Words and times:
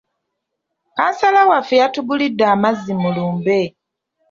Kkansala 0.89 1.41
waffe 1.49 1.75
yatugulidde 1.81 2.45
amazzi 2.53 2.93
mu 3.01 3.09
lumbe. 3.15 3.59